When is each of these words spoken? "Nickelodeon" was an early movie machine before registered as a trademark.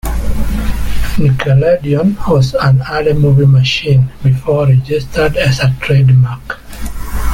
"Nickelodeon" 1.19 2.27
was 2.27 2.55
an 2.55 2.81
early 2.89 3.13
movie 3.13 3.45
machine 3.45 4.09
before 4.23 4.65
registered 4.65 5.37
as 5.37 5.59
a 5.59 5.75
trademark. 5.79 6.59